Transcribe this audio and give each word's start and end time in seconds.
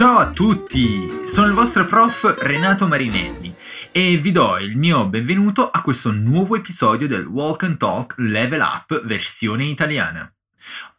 Ciao 0.00 0.16
a 0.16 0.30
tutti, 0.30 1.26
sono 1.26 1.48
il 1.48 1.52
vostro 1.52 1.84
prof 1.84 2.38
Renato 2.38 2.88
Marinelli 2.88 3.54
e 3.92 4.16
vi 4.16 4.30
do 4.30 4.56
il 4.56 4.74
mio 4.74 5.06
benvenuto 5.06 5.70
a 5.70 5.82
questo 5.82 6.10
nuovo 6.10 6.56
episodio 6.56 7.06
del 7.06 7.26
Walk 7.26 7.64
and 7.64 7.76
Talk 7.76 8.14
Level 8.16 8.62
Up 8.62 9.04
versione 9.04 9.64
italiana. 9.64 10.32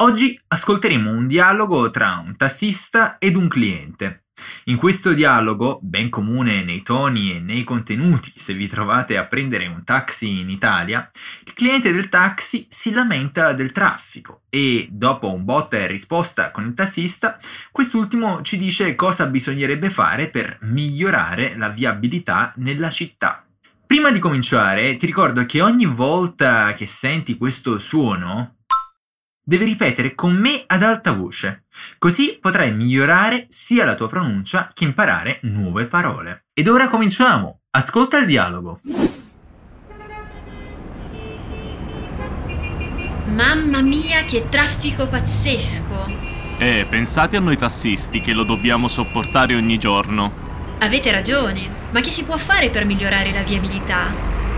Oggi 0.03 0.39
ascolteremo 0.47 1.09
un 1.09 1.25
dialogo 1.25 1.89
tra 1.89 2.21
un 2.23 2.35
tassista 2.37 3.17
ed 3.17 3.35
un 3.35 3.47
cliente. 3.47 4.20
In 4.65 4.77
questo 4.77 5.13
dialogo, 5.13 5.79
ben 5.81 6.09
comune 6.09 6.63
nei 6.63 6.81
toni 6.81 7.35
e 7.35 7.39
nei 7.39 7.63
contenuti 7.63 8.31
se 8.35 8.53
vi 8.53 8.67
trovate 8.67 9.17
a 9.17 9.25
prendere 9.25 9.67
un 9.67 9.83
taxi 9.83 10.39
in 10.39 10.49
Italia, 10.49 11.09
il 11.45 11.53
cliente 11.53 11.91
del 11.91 12.09
taxi 12.09 12.65
si 12.69 12.91
lamenta 12.91 13.53
del 13.53 13.71
traffico 13.71 14.41
e, 14.49 14.88
dopo 14.91 15.33
un 15.33 15.43
botta 15.45 15.77
e 15.77 15.88
risposta 15.88 16.52
con 16.52 16.66
il 16.66 16.73
tassista, 16.73 17.39
quest'ultimo 17.71 18.41
ci 18.41 18.57
dice 18.57 18.95
cosa 18.95 19.27
bisognerebbe 19.27 19.89
fare 19.89 20.30
per 20.30 20.58
migliorare 20.61 21.55
la 21.58 21.69
viabilità 21.69 22.53
nella 22.58 22.89
città. 22.89 23.45
Prima 23.91 24.09
di 24.11 24.19
cominciare, 24.19 24.95
ti 24.95 25.05
ricordo 25.05 25.45
che 25.45 25.61
ogni 25.61 25.85
volta 25.85 26.73
che 26.73 26.85
senti 26.85 27.35
questo 27.35 27.77
suono, 27.77 28.59
devi 29.51 29.65
ripetere 29.65 30.15
con 30.15 30.33
me 30.33 30.63
ad 30.65 30.81
alta 30.81 31.11
voce, 31.11 31.65
così 31.97 32.37
potrai 32.39 32.73
migliorare 32.73 33.47
sia 33.49 33.83
la 33.83 33.95
tua 33.95 34.07
pronuncia 34.07 34.69
che 34.73 34.85
imparare 34.85 35.39
nuove 35.41 35.87
parole. 35.87 36.45
Ed 36.53 36.69
ora 36.69 36.87
cominciamo! 36.87 37.59
Ascolta 37.71 38.17
il 38.17 38.27
dialogo. 38.27 38.79
Mamma 43.25 43.81
mia, 43.81 44.23
che 44.23 44.47
traffico 44.47 45.09
pazzesco! 45.09 46.29
Eh, 46.57 46.88
pensate 46.89 47.36
a 47.36 47.41
noi 47.41 47.58
tassisti 47.58 48.21
che 48.21 48.31
lo 48.31 48.45
dobbiamo 48.45 48.88
sopportare 48.88 49.53
ogni 49.53 49.77
giorno. 49.77 50.31
Avete 50.80 51.11
ragione, 51.11 51.67
ma 51.91 51.99
che 51.99 52.09
si 52.09 52.23
può 52.23 52.38
fare 52.38 52.69
per 52.69 52.86
migliorare 52.86 53.33
la 53.33 53.43
viabilità? 53.43 54.13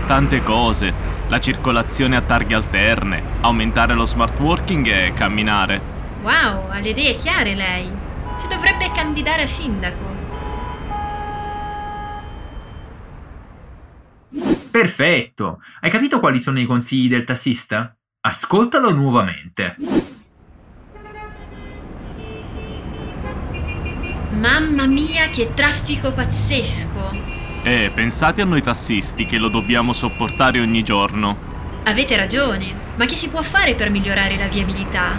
Tante 0.06 0.40
cose, 0.44 0.94
la 1.34 1.40
circolazione 1.40 2.14
a 2.14 2.22
targhe 2.22 2.54
alterne, 2.54 3.20
aumentare 3.40 3.92
lo 3.92 4.04
smart 4.04 4.38
working 4.38 4.86
e 4.86 5.12
camminare. 5.14 5.80
Wow, 6.22 6.70
ha 6.70 6.78
le 6.78 6.90
idee 6.90 7.16
chiare 7.16 7.56
lei. 7.56 7.90
Si 8.36 8.46
dovrebbe 8.46 8.88
candidare 8.92 9.42
a 9.42 9.46
sindaco. 9.46 10.12
Perfetto! 14.70 15.60
Hai 15.80 15.90
capito 15.90 16.20
quali 16.20 16.38
sono 16.38 16.60
i 16.60 16.66
consigli 16.66 17.08
del 17.08 17.24
tassista? 17.24 17.96
Ascoltalo 18.20 18.92
nuovamente. 18.92 19.74
Mamma 24.30 24.86
mia, 24.86 25.28
che 25.30 25.52
traffico 25.52 26.12
pazzesco! 26.12 27.33
Eh, 27.66 27.90
pensate 27.94 28.42
a 28.42 28.44
noi 28.44 28.60
tassisti 28.60 29.24
che 29.24 29.38
lo 29.38 29.48
dobbiamo 29.48 29.94
sopportare 29.94 30.60
ogni 30.60 30.82
giorno. 30.82 31.34
Avete 31.84 32.14
ragione, 32.14 32.66
ma 32.96 33.06
che 33.06 33.14
si 33.14 33.30
può 33.30 33.40
fare 33.40 33.74
per 33.74 33.88
migliorare 33.88 34.36
la 34.36 34.48
viabilità? 34.48 35.12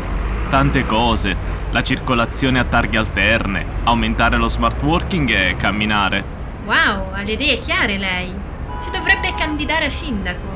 Tante 0.48 0.86
cose, 0.86 1.36
la 1.72 1.82
circolazione 1.82 2.60
a 2.60 2.64
targhe 2.64 3.00
alterne, 3.00 3.66
aumentare 3.86 4.38
lo 4.38 4.48
smart 4.48 4.80
working 4.84 5.28
e 5.28 5.56
camminare. 5.58 6.24
Wow, 6.66 7.14
ha 7.14 7.24
le 7.24 7.32
idee 7.32 7.58
chiare 7.58 7.98
lei. 7.98 8.32
Si 8.78 8.92
dovrebbe 8.92 9.34
candidare 9.36 9.86
a 9.86 9.90
sindaco. 9.90 10.56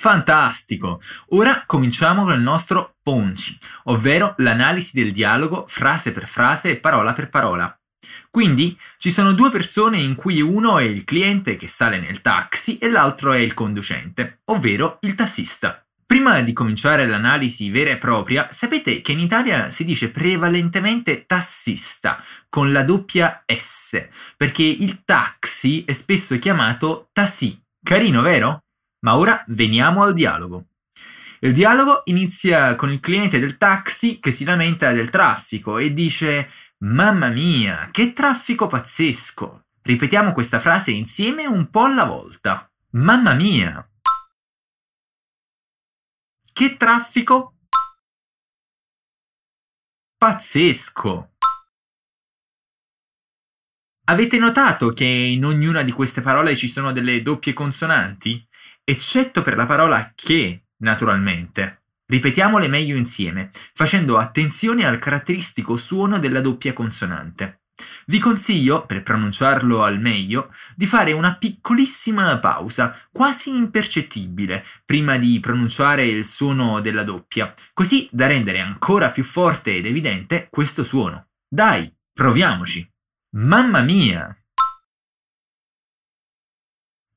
Fantastico! 0.00 0.98
Ora 1.32 1.64
cominciamo 1.66 2.24
con 2.24 2.32
il 2.32 2.40
nostro 2.40 2.94
ponci, 3.02 3.58
ovvero 3.84 4.32
l'analisi 4.38 4.98
del 4.98 5.12
dialogo 5.12 5.66
frase 5.68 6.12
per 6.12 6.26
frase 6.26 6.70
e 6.70 6.76
parola 6.76 7.12
per 7.12 7.28
parola. 7.28 7.78
Quindi 8.30 8.74
ci 8.96 9.10
sono 9.10 9.32
due 9.32 9.50
persone 9.50 9.98
in 9.98 10.14
cui 10.14 10.40
uno 10.40 10.78
è 10.78 10.84
il 10.84 11.04
cliente 11.04 11.56
che 11.56 11.68
sale 11.68 11.98
nel 11.98 12.22
taxi 12.22 12.78
e 12.78 12.88
l'altro 12.88 13.34
è 13.34 13.40
il 13.40 13.52
conducente, 13.52 14.40
ovvero 14.46 14.96
il 15.02 15.14
tassista. 15.14 15.84
Prima 16.06 16.40
di 16.40 16.54
cominciare 16.54 17.06
l'analisi 17.06 17.68
vera 17.68 17.90
e 17.90 17.98
propria, 17.98 18.50
sapete 18.50 19.02
che 19.02 19.12
in 19.12 19.20
Italia 19.20 19.70
si 19.70 19.84
dice 19.84 20.10
prevalentemente 20.10 21.26
tassista 21.26 22.24
con 22.48 22.72
la 22.72 22.84
doppia 22.84 23.44
S, 23.46 24.02
perché 24.38 24.62
il 24.62 25.04
taxi 25.04 25.84
è 25.84 25.92
spesso 25.92 26.38
chiamato 26.38 27.10
tassi. 27.12 27.60
Carino, 27.84 28.22
vero? 28.22 28.62
Ma 29.00 29.16
ora 29.16 29.42
veniamo 29.48 30.02
al 30.02 30.12
dialogo. 30.12 30.66
Il 31.40 31.52
dialogo 31.52 32.02
inizia 32.04 32.74
con 32.74 32.92
il 32.92 33.00
cliente 33.00 33.38
del 33.38 33.56
taxi 33.56 34.20
che 34.20 34.30
si 34.30 34.44
lamenta 34.44 34.92
del 34.92 35.08
traffico 35.08 35.78
e 35.78 35.92
dice 35.94 36.50
Mamma 36.78 37.28
mia, 37.28 37.88
che 37.90 38.12
traffico 38.12 38.66
pazzesco! 38.66 39.64
Ripetiamo 39.82 40.32
questa 40.32 40.60
frase 40.60 40.90
insieme 40.90 41.46
un 41.46 41.70
po' 41.70 41.84
alla 41.84 42.04
volta. 42.04 42.70
Mamma 42.90 43.32
mia! 43.32 43.86
Che 46.52 46.76
traffico? 46.76 47.54
Pazzesco! 50.18 51.30
Avete 54.04 54.38
notato 54.38 54.90
che 54.90 55.04
in 55.04 55.44
ognuna 55.44 55.82
di 55.82 55.92
queste 55.92 56.20
parole 56.20 56.56
ci 56.56 56.68
sono 56.68 56.92
delle 56.92 57.22
doppie 57.22 57.52
consonanti? 57.52 58.46
Eccetto 58.90 59.42
per 59.42 59.54
la 59.54 59.66
parola 59.66 60.10
che, 60.16 60.64
naturalmente. 60.78 61.82
Ripetiamole 62.06 62.66
meglio 62.66 62.96
insieme, 62.96 63.50
facendo 63.72 64.16
attenzione 64.16 64.84
al 64.84 64.98
caratteristico 64.98 65.76
suono 65.76 66.18
della 66.18 66.40
doppia 66.40 66.72
consonante. 66.72 67.60
Vi 68.06 68.18
consiglio, 68.18 68.86
per 68.86 69.04
pronunciarlo 69.04 69.84
al 69.84 70.00
meglio, 70.00 70.52
di 70.74 70.86
fare 70.86 71.12
una 71.12 71.36
piccolissima 71.36 72.36
pausa, 72.40 72.92
quasi 73.12 73.50
impercettibile, 73.50 74.64
prima 74.84 75.18
di 75.18 75.38
pronunciare 75.38 76.04
il 76.04 76.26
suono 76.26 76.80
della 76.80 77.04
doppia, 77.04 77.54
così 77.72 78.08
da 78.10 78.26
rendere 78.26 78.58
ancora 78.58 79.10
più 79.10 79.22
forte 79.22 79.76
ed 79.76 79.86
evidente 79.86 80.48
questo 80.50 80.82
suono. 80.82 81.28
Dai, 81.48 81.88
proviamoci! 82.12 82.92
Mamma 83.36 83.82
mia! 83.82 84.36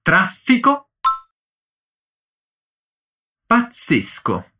Traffico 0.03 0.89
pazzesco. 3.53 4.53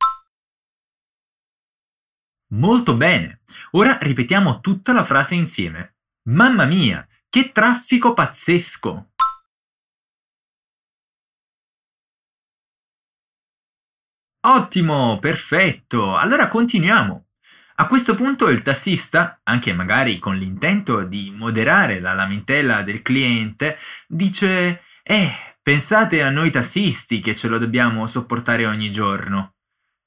Molto 2.54 2.96
bene. 2.96 3.42
Ora 3.72 3.98
ripetiamo 4.00 4.60
tutta 4.60 4.94
la 4.94 5.04
frase 5.04 5.34
insieme. 5.34 5.96
Mamma 6.30 6.66
mia, 6.66 7.04
che 7.28 7.52
traffico 7.52 8.14
pazzesco! 8.14 9.14
Ottimo, 14.46 15.18
perfetto. 15.18 16.16
Allora 16.16 16.48
continuiamo. 16.48 17.30
A 17.78 17.88
questo 17.88 18.14
punto 18.14 18.48
il 18.50 18.62
tassista, 18.62 19.40
anche 19.42 19.74
magari 19.74 20.20
con 20.20 20.38
l'intento 20.38 21.04
di 21.04 21.32
moderare 21.36 22.00
la 22.00 22.14
lamentela 22.14 22.84
del 22.84 23.02
cliente, 23.02 23.76
dice 24.08 24.84
Eh, 25.02 25.53
Pensate 25.64 26.22
a 26.22 26.30
noi 26.30 26.52
tassisti 26.52 27.22
che 27.22 27.34
ce 27.38 27.48
lo 27.48 27.58
dobbiamo 27.58 28.06
sopportare 28.06 28.66
ogni 28.66 28.92
giorno. 28.92 29.56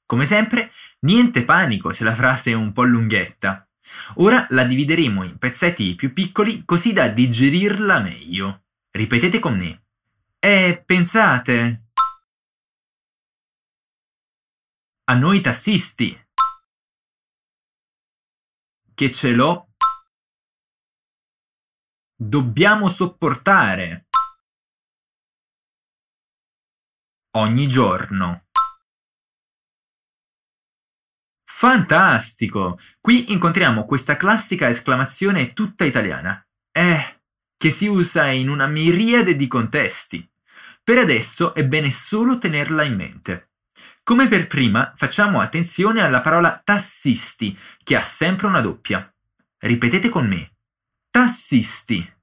Come 0.05 0.23
sempre, 0.23 0.71
niente 0.99 1.43
panico 1.45 1.91
se 1.91 2.03
la 2.03 2.13
frase 2.13 2.51
è 2.51 2.53
un 2.53 2.71
po' 2.71 2.83
lunghetta. 2.83 3.67
Ora 4.17 4.45
la 4.51 4.63
divideremo 4.65 5.23
in 5.23 5.39
pezzetti 5.39 5.95
più 5.95 6.13
piccoli 6.13 6.63
così 6.63 6.93
da 6.93 7.07
digerirla 7.07 7.99
meglio. 8.01 8.65
Ripetete 8.91 9.39
con 9.39 9.57
me. 9.57 9.85
E 10.37 10.83
pensate 10.85 11.85
a 15.05 15.15
noi 15.15 15.41
tassisti 15.41 16.15
che 18.93 19.09
ce 19.09 19.31
lo 19.31 19.71
dobbiamo 22.15 22.89
sopportare 22.89 24.06
ogni 27.37 27.67
giorno. 27.67 28.45
Fantastico! 31.45 32.77
Qui 32.99 33.31
incontriamo 33.31 33.85
questa 33.85 34.17
classica 34.17 34.67
esclamazione 34.69 35.53
tutta 35.53 35.85
italiana. 35.85 36.45
Eh, 36.71 37.19
che 37.57 37.69
si 37.69 37.87
usa 37.87 38.27
in 38.27 38.49
una 38.49 38.67
miriade 38.67 39.35
di 39.35 39.47
contesti. 39.47 40.27
Per 40.83 40.97
adesso 40.97 41.53
è 41.53 41.65
bene 41.65 41.89
solo 41.89 42.37
tenerla 42.37 42.83
in 42.83 42.95
mente. 42.95 43.49
Come 44.03 44.27
per 44.27 44.47
prima, 44.47 44.93
facciamo 44.95 45.39
attenzione 45.39 46.01
alla 46.01 46.21
parola 46.21 46.61
tassisti, 46.63 47.57
che 47.83 47.95
ha 47.95 48.03
sempre 48.03 48.47
una 48.47 48.61
doppia. 48.61 49.11
Ripetete 49.59 50.09
con 50.09 50.27
me. 50.27 50.55
Tassisti. 51.09 52.16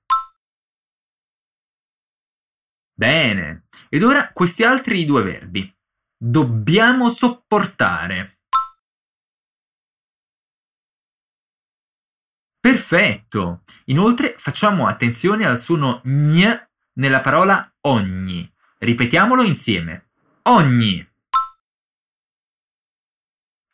Bene, 2.96 3.66
ed 3.88 4.04
ora 4.04 4.32
questi 4.32 4.62
altri 4.62 5.04
due 5.04 5.22
verbi. 5.22 5.68
Dobbiamo 6.16 7.10
sopportare. 7.10 8.38
Perfetto! 12.60 13.62
Inoltre 13.86 14.36
facciamo 14.38 14.86
attenzione 14.86 15.44
al 15.44 15.58
suono 15.58 16.00
gn 16.04 16.66
nella 16.94 17.20
parola 17.20 17.76
ogni. 17.82 18.50
Ripetiamolo 18.78 19.42
insieme. 19.42 20.10
Ogni. 20.44 21.06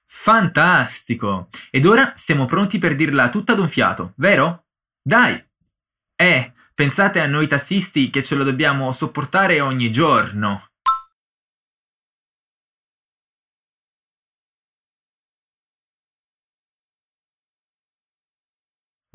Fantastico! 0.06 1.49
Ed 1.70 1.84
ora 1.84 2.14
siamo 2.16 2.46
pronti 2.46 2.78
per 2.78 2.96
dirla 2.96 3.28
tutta 3.28 3.52
ad 3.52 3.58
un 3.58 3.69
fiato, 3.69 4.14
vero? 4.16 4.66
Dai, 5.02 5.50
eh, 6.20 6.52
pensate 6.75 7.19
a 7.20 7.26
noi 7.26 7.46
tassisti 7.46 8.11
che 8.11 8.22
ce 8.22 8.34
lo 8.34 8.44
dobbiamo 8.44 8.93
sopportare 8.93 9.62
ogni 9.62 9.90
giorno. 9.90 10.67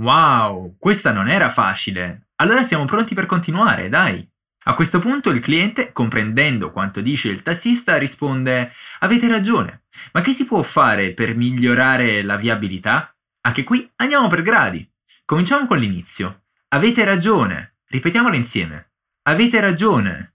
Wow, 0.01 0.77
questa 0.79 1.11
non 1.13 1.27
era 1.27 1.49
facile. 1.51 2.29
Allora 2.37 2.63
siamo 2.63 2.85
pronti 2.85 3.13
per 3.13 3.27
continuare, 3.27 3.87
dai. 3.87 4.27
A 4.63 4.73
questo 4.73 4.97
punto 4.97 5.29
il 5.29 5.41
cliente, 5.41 5.91
comprendendo 5.91 6.71
quanto 6.71 7.01
dice 7.01 7.29
il 7.29 7.43
tassista, 7.43 7.97
risponde 7.97 8.71
Avete 9.01 9.27
ragione, 9.27 9.83
ma 10.13 10.21
che 10.21 10.33
si 10.33 10.45
può 10.45 10.63
fare 10.63 11.13
per 11.13 11.35
migliorare 11.35 12.23
la 12.23 12.35
viabilità? 12.35 13.15
Anche 13.41 13.63
qui 13.63 13.87
andiamo 13.97 14.25
per 14.27 14.41
gradi. 14.41 14.91
Cominciamo 15.23 15.67
con 15.67 15.77
l'inizio. 15.77 16.44
Avete 16.69 17.03
ragione. 17.05 17.77
Ripetiamolo 17.87 18.35
insieme. 18.35 18.93
Avete 19.27 19.59
ragione. 19.59 20.33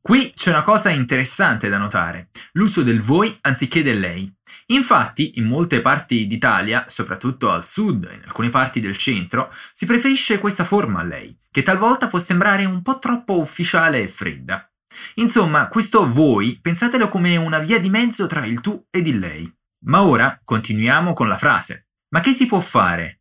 Qui 0.00 0.32
c'è 0.34 0.50
una 0.50 0.62
cosa 0.62 0.90
interessante 0.90 1.68
da 1.68 1.78
notare, 1.78 2.28
l'uso 2.52 2.82
del 2.82 3.00
voi 3.00 3.36
anziché 3.42 3.82
del 3.82 4.00
lei. 4.00 4.30
Infatti, 4.66 5.38
in 5.38 5.46
molte 5.46 5.80
parti 5.80 6.26
d'Italia, 6.26 6.84
soprattutto 6.88 7.50
al 7.50 7.64
sud 7.64 8.04
e 8.04 8.14
in 8.14 8.22
alcune 8.24 8.50
parti 8.50 8.80
del 8.80 8.96
centro, 8.96 9.50
si 9.72 9.86
preferisce 9.86 10.38
questa 10.38 10.64
forma 10.64 11.00
a 11.00 11.04
lei, 11.04 11.38
che 11.50 11.62
talvolta 11.62 12.08
può 12.08 12.18
sembrare 12.18 12.64
un 12.66 12.82
po' 12.82 12.98
troppo 12.98 13.38
ufficiale 13.38 14.02
e 14.02 14.08
fredda. 14.08 14.70
Insomma, 15.14 15.68
questo 15.68 16.10
voi 16.12 16.58
pensatelo 16.60 17.08
come 17.08 17.36
una 17.36 17.58
via 17.58 17.78
di 17.78 17.88
mezzo 17.88 18.26
tra 18.26 18.44
il 18.44 18.60
tu 18.60 18.86
ed 18.90 19.06
il 19.06 19.18
lei. 19.18 19.50
Ma 19.86 20.02
ora 20.02 20.40
continuiamo 20.42 21.14
con 21.14 21.28
la 21.28 21.38
frase. 21.38 21.88
Ma 22.08 22.20
che 22.20 22.32
si 22.32 22.46
può 22.46 22.60
fare? 22.60 23.20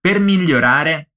Per 0.00 0.18
migliorare 0.18 1.10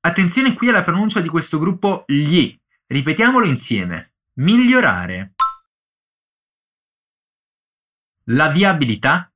Attenzione 0.00 0.54
qui 0.54 0.70
alla 0.70 0.82
pronuncia 0.82 1.20
di 1.20 1.28
questo 1.28 1.58
gruppo 1.58 2.04
gli. 2.06 2.58
Ripetiamolo 2.86 3.44
insieme. 3.44 4.14
Migliorare. 4.36 5.34
La 8.30 8.48
viabilità. 8.48 9.30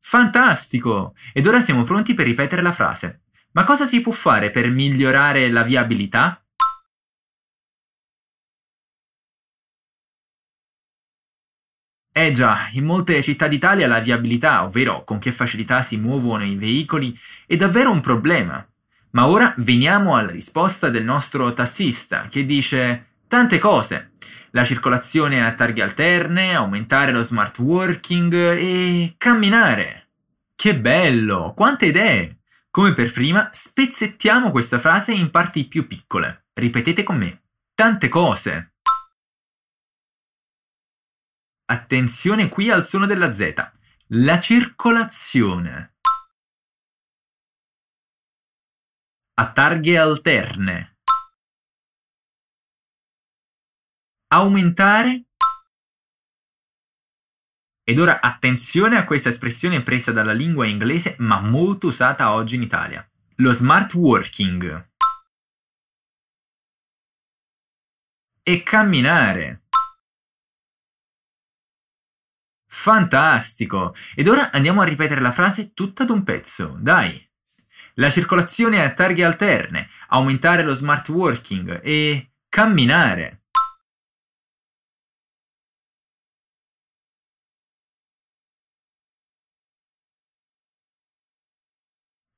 Fantastico! 0.00 1.14
Ed 1.32 1.46
ora 1.46 1.60
siamo 1.60 1.84
pronti 1.84 2.14
per 2.14 2.26
ripetere 2.26 2.62
la 2.62 2.72
frase. 2.72 3.22
Ma 3.52 3.62
cosa 3.62 3.86
si 3.86 4.00
può 4.00 4.10
fare 4.10 4.50
per 4.50 4.68
migliorare 4.70 5.48
la 5.50 5.62
viabilità? 5.62 6.41
Eh 12.14 12.30
già, 12.30 12.68
in 12.72 12.84
molte 12.84 13.22
città 13.22 13.48
d'Italia 13.48 13.86
la 13.86 13.98
viabilità, 13.98 14.64
ovvero 14.64 15.02
con 15.02 15.18
che 15.18 15.32
facilità 15.32 15.80
si 15.80 15.96
muovono 15.96 16.44
i 16.44 16.56
veicoli, 16.56 17.18
è 17.46 17.56
davvero 17.56 17.90
un 17.90 18.00
problema. 18.00 18.64
Ma 19.12 19.26
ora 19.26 19.54
veniamo 19.56 20.14
alla 20.14 20.30
risposta 20.30 20.90
del 20.90 21.04
nostro 21.04 21.54
tassista, 21.54 22.28
che 22.28 22.44
dice 22.44 23.14
tante 23.28 23.58
cose. 23.58 24.12
La 24.50 24.62
circolazione 24.62 25.42
a 25.42 25.54
targhe 25.54 25.82
alterne, 25.82 26.54
aumentare 26.54 27.12
lo 27.12 27.22
smart 27.22 27.58
working 27.60 28.34
e 28.34 29.14
camminare. 29.16 30.08
Che 30.54 30.78
bello! 30.78 31.54
Quante 31.56 31.86
idee! 31.86 32.40
Come 32.70 32.92
per 32.92 33.10
prima, 33.10 33.48
spezzettiamo 33.50 34.50
questa 34.50 34.78
frase 34.78 35.12
in 35.12 35.30
parti 35.30 35.64
più 35.64 35.86
piccole. 35.86 36.44
Ripetete 36.52 37.02
con 37.02 37.16
me. 37.16 37.42
Tante 37.74 38.08
cose. 38.08 38.71
Attenzione 41.64 42.48
qui 42.48 42.70
al 42.70 42.84
suono 42.84 43.06
della 43.06 43.32
Z. 43.32 43.54
La 44.08 44.38
circolazione. 44.40 45.94
A 49.34 49.52
targhe 49.52 49.98
alterne. 49.98 50.98
Aumentare. 54.28 55.24
Ed 57.84 57.98
ora 57.98 58.20
attenzione 58.20 58.96
a 58.96 59.04
questa 59.04 59.28
espressione 59.28 59.82
presa 59.82 60.12
dalla 60.12 60.32
lingua 60.32 60.66
inglese 60.66 61.16
ma 61.18 61.40
molto 61.40 61.88
usata 61.88 62.32
oggi 62.32 62.56
in 62.56 62.62
Italia. 62.62 63.08
Lo 63.36 63.52
smart 63.52 63.94
working. 63.94 64.90
E 68.42 68.62
camminare. 68.62 69.61
Fantastico! 72.82 73.94
Ed 74.16 74.26
ora 74.26 74.50
andiamo 74.50 74.80
a 74.80 74.84
ripetere 74.84 75.20
la 75.20 75.30
frase 75.30 75.72
tutta 75.72 76.04
d'un 76.04 76.24
pezzo, 76.24 76.76
dai! 76.80 77.30
La 77.94 78.10
circolazione 78.10 78.82
a 78.82 78.92
targhe 78.92 79.24
alterne, 79.24 79.88
aumentare 80.08 80.64
lo 80.64 80.74
smart 80.74 81.08
working 81.10 81.78
e 81.80 82.32
camminare. 82.48 83.42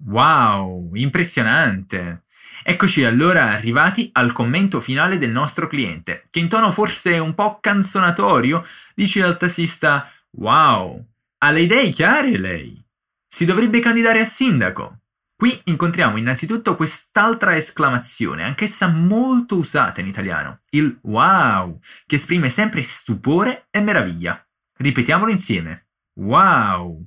Wow, 0.06 0.94
impressionante! 0.94 2.25
Eccoci 2.67 3.05
allora 3.05 3.50
arrivati 3.50 4.08
al 4.12 4.32
commento 4.32 4.81
finale 4.81 5.19
del 5.19 5.31
nostro 5.31 5.67
cliente, 5.69 6.25
che 6.31 6.38
in 6.38 6.49
tono 6.49 6.70
forse 6.70 7.19
un 7.19 7.35
po' 7.35 7.58
canzonatorio 7.61 8.64
dice 8.94 9.23
al 9.23 9.37
tassista 9.37 10.11
Wow, 10.36 11.06
ha 11.38 11.50
le 11.50 11.60
idee 11.60 11.90
chiare 11.90 12.38
lei. 12.38 12.84
Si 13.26 13.44
dovrebbe 13.44 13.81
candidare 13.81 14.20
a 14.20 14.25
sindaco. 14.25 15.00
Qui 15.37 15.61
incontriamo 15.64 16.16
innanzitutto 16.16 16.76
quest'altra 16.76 17.56
esclamazione, 17.56 18.44
anch'essa 18.44 18.88
molto 18.88 19.56
usata 19.56 20.00
in 20.00 20.06
italiano, 20.06 20.62
il 20.70 20.99
wow, 21.02 21.78
che 22.06 22.14
esprime 22.14 22.49
sempre 22.49 22.82
stupore 22.82 23.66
e 23.70 23.80
meraviglia. 23.80 24.44
Ripetiamolo 24.76 25.30
insieme. 25.30 25.88
Wow. 26.14 27.04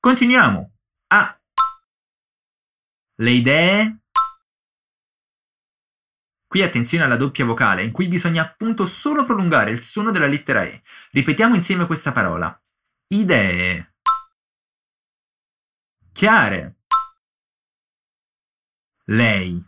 Continuiamo. 0.00 0.72
A. 1.08 1.40
Le 3.16 3.30
idee 3.30 3.99
Qui 6.50 6.62
attenzione 6.64 7.04
alla 7.04 7.14
doppia 7.14 7.44
vocale, 7.44 7.84
in 7.84 7.92
cui 7.92 8.08
bisogna 8.08 8.42
appunto 8.42 8.84
solo 8.84 9.24
prolungare 9.24 9.70
il 9.70 9.80
suono 9.80 10.10
della 10.10 10.26
lettera 10.26 10.64
E. 10.64 10.82
Ripetiamo 11.12 11.54
insieme 11.54 11.86
questa 11.86 12.10
parola. 12.10 12.60
Idee. 13.06 13.94
Chiare. 16.10 16.78
Lei. 19.04 19.64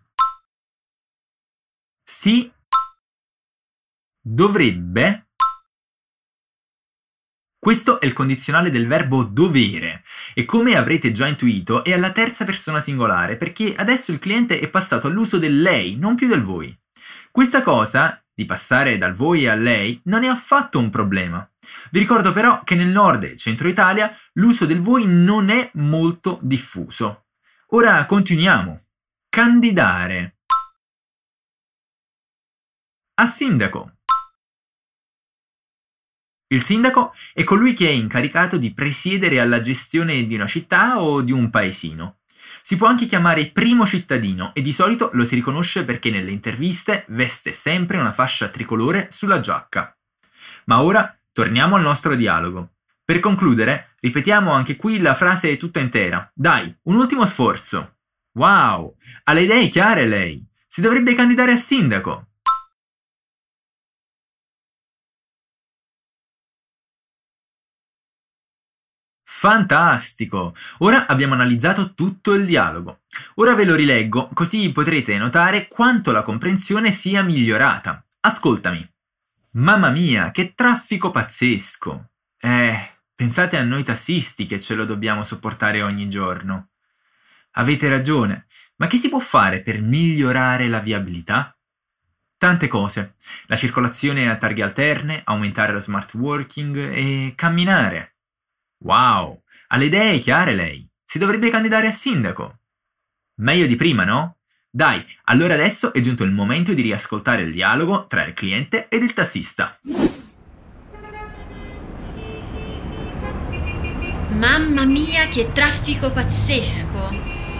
Si. 2.02 2.52
Dovrebbe. 4.20 5.28
Questo 7.64 8.00
è 8.00 8.06
il 8.06 8.12
condizionale 8.12 8.70
del 8.70 8.88
verbo 8.88 9.22
dovere 9.22 10.02
e 10.34 10.44
come 10.44 10.76
avrete 10.76 11.12
già 11.12 11.28
intuito 11.28 11.84
è 11.84 11.92
alla 11.92 12.10
terza 12.10 12.44
persona 12.44 12.80
singolare 12.80 13.36
perché 13.36 13.76
adesso 13.76 14.10
il 14.10 14.18
cliente 14.18 14.58
è 14.58 14.68
passato 14.68 15.06
all'uso 15.06 15.38
del 15.38 15.62
lei, 15.62 15.94
non 15.94 16.16
più 16.16 16.26
del 16.26 16.42
voi. 16.42 16.76
Questa 17.30 17.62
cosa, 17.62 18.20
di 18.34 18.46
passare 18.46 18.98
dal 18.98 19.12
voi 19.14 19.46
a 19.46 19.54
lei, 19.54 20.00
non 20.06 20.24
è 20.24 20.26
affatto 20.26 20.80
un 20.80 20.90
problema. 20.90 21.48
Vi 21.92 22.00
ricordo 22.00 22.32
però 22.32 22.64
che 22.64 22.74
nel 22.74 22.88
nord 22.88 23.22
e 23.22 23.36
centro 23.36 23.68
Italia 23.68 24.12
l'uso 24.32 24.66
del 24.66 24.80
voi 24.80 25.04
non 25.06 25.48
è 25.48 25.70
molto 25.74 26.40
diffuso. 26.42 27.26
Ora 27.68 28.04
continuiamo. 28.06 28.86
Candidare. 29.28 30.38
A 33.20 33.26
sindaco. 33.26 33.98
Il 36.52 36.62
sindaco 36.62 37.14
è 37.32 37.44
colui 37.44 37.72
che 37.72 37.88
è 37.88 37.92
incaricato 37.92 38.58
di 38.58 38.74
presiedere 38.74 39.40
alla 39.40 39.62
gestione 39.62 40.26
di 40.26 40.34
una 40.34 40.46
città 40.46 41.00
o 41.00 41.22
di 41.22 41.32
un 41.32 41.48
paesino. 41.48 42.18
Si 42.60 42.76
può 42.76 42.88
anche 42.88 43.06
chiamare 43.06 43.46
primo 43.46 43.86
cittadino 43.86 44.52
e 44.54 44.60
di 44.60 44.72
solito 44.72 45.08
lo 45.14 45.24
si 45.24 45.34
riconosce 45.34 45.86
perché 45.86 46.10
nelle 46.10 46.30
interviste 46.30 47.06
veste 47.08 47.54
sempre 47.54 47.96
una 47.96 48.12
fascia 48.12 48.48
tricolore 48.48 49.08
sulla 49.10 49.40
giacca. 49.40 49.96
Ma 50.66 50.82
ora 50.82 51.18
torniamo 51.32 51.76
al 51.76 51.82
nostro 51.82 52.14
dialogo. 52.14 52.74
Per 53.02 53.18
concludere, 53.18 53.94
ripetiamo 54.00 54.52
anche 54.52 54.76
qui 54.76 54.98
la 54.98 55.14
frase 55.14 55.56
tutta 55.56 55.80
intera. 55.80 56.30
Dai, 56.34 56.72
un 56.82 56.96
ultimo 56.96 57.24
sforzo. 57.24 57.96
Wow, 58.34 58.94
ha 59.24 59.32
le 59.32 59.40
idee 59.40 59.68
chiare 59.68 60.06
lei. 60.06 60.46
Si 60.66 60.82
dovrebbe 60.82 61.14
candidare 61.14 61.52
a 61.52 61.56
sindaco. 61.56 62.26
Fantastico! 69.42 70.54
Ora 70.78 71.08
abbiamo 71.08 71.34
analizzato 71.34 71.94
tutto 71.94 72.32
il 72.34 72.46
dialogo. 72.46 73.00
Ora 73.34 73.56
ve 73.56 73.64
lo 73.64 73.74
rileggo, 73.74 74.28
così 74.32 74.70
potrete 74.70 75.18
notare 75.18 75.66
quanto 75.66 76.12
la 76.12 76.22
comprensione 76.22 76.92
sia 76.92 77.24
migliorata. 77.24 78.06
Ascoltami. 78.20 78.88
Mamma 79.54 79.90
mia, 79.90 80.30
che 80.30 80.54
traffico 80.54 81.10
pazzesco! 81.10 82.10
Eh, 82.38 82.90
pensate 83.16 83.56
a 83.56 83.64
noi 83.64 83.82
tassisti 83.82 84.46
che 84.46 84.60
ce 84.60 84.76
lo 84.76 84.84
dobbiamo 84.84 85.24
sopportare 85.24 85.82
ogni 85.82 86.08
giorno. 86.08 86.68
Avete 87.54 87.88
ragione, 87.88 88.46
ma 88.76 88.86
che 88.86 88.96
si 88.96 89.08
può 89.08 89.18
fare 89.18 89.60
per 89.60 89.82
migliorare 89.82 90.68
la 90.68 90.78
viabilità? 90.78 91.52
Tante 92.38 92.68
cose. 92.68 93.16
La 93.46 93.56
circolazione 93.56 94.30
a 94.30 94.36
targhe 94.36 94.62
alterne, 94.62 95.22
aumentare 95.24 95.72
lo 95.72 95.80
smart 95.80 96.14
working 96.14 96.76
e 96.76 97.32
camminare. 97.34 98.11
Wow, 98.82 99.42
ha 99.68 99.76
le 99.76 99.84
idee 99.84 100.18
chiare 100.18 100.54
lei. 100.54 100.88
Si 101.04 101.18
dovrebbe 101.18 101.50
candidare 101.50 101.86
a 101.86 101.92
sindaco. 101.92 102.58
Meglio 103.36 103.66
di 103.66 103.76
prima, 103.76 104.04
no? 104.04 104.38
Dai, 104.70 105.04
allora 105.24 105.54
adesso 105.54 105.92
è 105.92 106.00
giunto 106.00 106.24
il 106.24 106.32
momento 106.32 106.72
di 106.72 106.82
riascoltare 106.82 107.42
il 107.42 107.52
dialogo 107.52 108.06
tra 108.06 108.24
il 108.24 108.32
cliente 108.32 108.88
ed 108.88 109.02
il 109.02 109.12
tassista. 109.12 109.78
Mamma 114.30 114.84
mia, 114.84 115.28
che 115.28 115.52
traffico 115.52 116.10
pazzesco! 116.10 117.10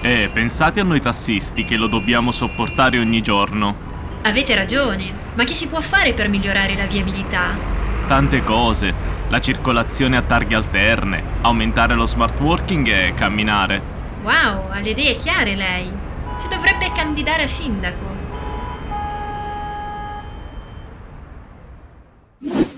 Eh, 0.02 0.30
pensate 0.32 0.80
a 0.80 0.84
noi 0.84 1.00
tassisti 1.00 1.64
che 1.64 1.76
lo 1.76 1.86
dobbiamo 1.86 2.32
sopportare 2.32 2.98
ogni 2.98 3.20
giorno. 3.20 3.90
Avete 4.22 4.54
ragione, 4.54 5.12
ma 5.34 5.44
che 5.44 5.52
si 5.52 5.68
può 5.68 5.80
fare 5.80 6.14
per 6.14 6.28
migliorare 6.28 6.74
la 6.74 6.86
viabilità? 6.86 7.71
Tante 8.06 8.42
cose. 8.42 8.94
La 9.28 9.40
circolazione 9.40 10.16
a 10.16 10.22
targhe 10.22 10.54
alterne, 10.54 11.22
aumentare 11.40 11.94
lo 11.94 12.04
smart 12.04 12.38
working 12.40 12.86
e 12.86 13.14
camminare. 13.14 13.80
Wow, 14.22 14.70
ha 14.70 14.80
le 14.80 14.90
idee 14.90 15.16
chiare 15.16 15.54
lei. 15.54 15.90
Si 16.36 16.48
dovrebbe 16.48 16.90
candidare 16.92 17.44
a 17.44 17.46
sindaco. 17.46 18.20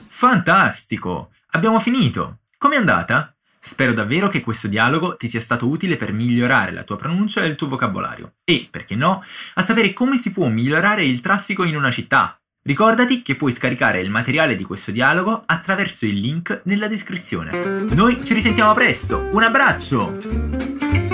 Fantastico! 0.06 1.30
Abbiamo 1.50 1.78
finito! 1.80 2.38
Com'è 2.56 2.76
andata? 2.76 3.34
Spero 3.58 3.92
davvero 3.92 4.28
che 4.28 4.42
questo 4.42 4.68
dialogo 4.68 5.16
ti 5.16 5.26
sia 5.26 5.40
stato 5.40 5.66
utile 5.66 5.96
per 5.96 6.12
migliorare 6.12 6.70
la 6.70 6.84
tua 6.84 6.96
pronuncia 6.96 7.42
e 7.42 7.46
il 7.46 7.56
tuo 7.56 7.66
vocabolario 7.66 8.34
e, 8.44 8.68
perché 8.70 8.94
no, 8.94 9.24
a 9.54 9.62
sapere 9.62 9.92
come 9.92 10.18
si 10.18 10.32
può 10.32 10.48
migliorare 10.48 11.04
il 11.04 11.20
traffico 11.20 11.64
in 11.64 11.74
una 11.74 11.90
città. 11.90 12.38
Ricordati 12.66 13.20
che 13.20 13.34
puoi 13.34 13.52
scaricare 13.52 14.00
il 14.00 14.08
materiale 14.08 14.56
di 14.56 14.64
questo 14.64 14.90
dialogo 14.90 15.42
attraverso 15.44 16.06
il 16.06 16.14
link 16.14 16.62
nella 16.64 16.88
descrizione. 16.88 17.84
Noi 17.90 18.24
ci 18.24 18.32
risentiamo 18.32 18.72
presto, 18.72 19.28
un 19.32 19.42
abbraccio! 19.42 21.13